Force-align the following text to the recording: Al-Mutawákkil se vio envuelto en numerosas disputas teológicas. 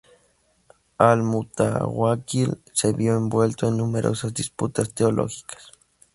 Al-Mutawákkil 1.07 2.59
se 2.73 2.91
vio 2.91 3.15
envuelto 3.15 3.67
en 3.67 3.77
numerosas 3.77 4.33
disputas 4.33 4.91
teológicas. 4.95 5.73